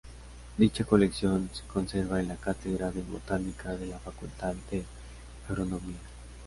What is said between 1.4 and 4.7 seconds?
se conserva en la Cátedra de Botánica de la Facultad